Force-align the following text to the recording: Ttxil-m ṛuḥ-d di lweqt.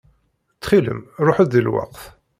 Ttxil-m 0.53 1.01
ṛuḥ-d 1.25 1.49
di 1.53 1.61
lweqt. 1.65 2.01